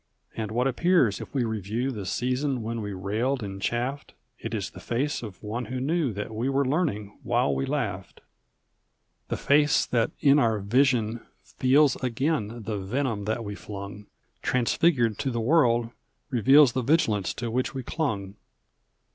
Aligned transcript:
And 0.35 0.49
what 0.51 0.65
appears 0.67 1.21
if 1.21 1.31
we 1.31 1.43
review 1.43 1.91
The 1.91 2.07
season 2.07 2.63
when 2.63 2.81
we 2.81 2.91
railed 2.91 3.43
and 3.43 3.61
chaflFed? 3.61 4.13
It 4.39 4.51
is 4.55 4.71
the 4.71 4.79
face 4.79 5.21
of 5.21 5.43
one 5.43 5.65
who 5.65 5.79
knew 5.79 6.11
That 6.11 6.33
we 6.33 6.49
were 6.49 6.65
learning 6.67 7.19
while 7.21 7.53
we 7.53 7.67
laughed. 7.67 8.19
The 9.27 9.37
face 9.37 9.85
that 9.85 10.09
in 10.19 10.39
our 10.39 10.57
vision 10.57 11.21
feels 11.43 11.97
Again 11.97 12.63
the 12.63 12.79
venom 12.79 13.25
that 13.25 13.43
we 13.43 13.53
flung, 13.53 14.07
Transfigured 14.41 15.19
to 15.19 15.29
the 15.29 15.39
world 15.39 15.91
reveals 16.31 16.71
The 16.71 16.81
vigilance 16.81 17.31
to 17.35 17.51
which 17.51 17.75
we 17.75 17.83
clung. 17.83 18.33